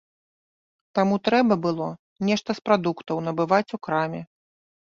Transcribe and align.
Таму 0.99 1.15
трэба 1.29 1.57
было 1.67 1.87
нешта 2.31 2.57
з 2.61 2.67
прадуктаў 2.71 3.23
набываць 3.27 3.67
у 3.79 3.81
краме. 3.89 4.21